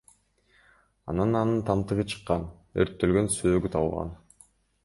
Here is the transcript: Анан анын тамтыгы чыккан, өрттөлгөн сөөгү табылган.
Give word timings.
Анан 1.11 1.37
анын 1.41 1.61
тамтыгы 1.69 2.05
чыккан, 2.13 2.49
өрттөлгөн 2.85 3.33
сөөгү 3.37 3.75
табылган. 3.77 4.15